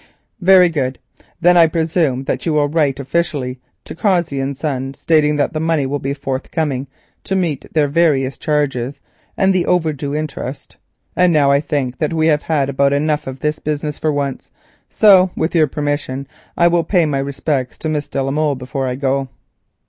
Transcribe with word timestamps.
"Very 0.39 0.67
good. 0.69 0.97
Then 1.41 1.57
I 1.57 1.67
presume 1.67 2.23
that 2.23 2.43
you 2.43 2.53
will 2.53 2.67
write 2.67 2.99
officially 2.99 3.59
to 3.85 3.93
Cossey 3.93 4.39
and 4.39 4.57
Son 4.57 4.95
stating 4.95 5.35
that 5.35 5.53
the 5.53 5.59
money 5.59 5.85
will 5.85 5.99
be 5.99 6.15
forthcoming 6.15 6.87
to 7.23 7.35
meet 7.35 7.71
their 7.75 7.87
various 7.87 8.39
charges 8.39 8.99
and 9.37 9.53
the 9.53 9.67
overdue 9.67 10.15
interest. 10.15 10.77
And 11.15 11.31
now 11.31 11.51
I 11.51 11.59
think 11.59 11.99
that 11.99 12.13
we 12.13 12.25
have 12.25 12.41
had 12.41 12.67
about 12.67 12.93
enough 12.93 13.27
of 13.27 13.41
this 13.41 13.59
business 13.59 13.99
for 13.99 14.11
once, 14.11 14.49
so 14.89 15.29
with 15.35 15.53
your 15.53 15.67
permission 15.67 16.27
I 16.57 16.67
will 16.67 16.83
pay 16.83 17.05
my 17.05 17.19
respects 17.19 17.77
to 17.77 17.89
Miss 17.89 18.07
de 18.07 18.23
la 18.23 18.31
Molle 18.31 18.55
before 18.55 18.87
I 18.87 18.95
go." 18.95 19.29